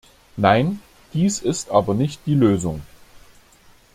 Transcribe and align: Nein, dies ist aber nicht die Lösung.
Nein, 0.35 0.79
dies 1.13 1.37
ist 1.43 1.69
aber 1.69 1.93
nicht 1.93 2.21
die 2.25 2.33
Lösung. 2.33 2.81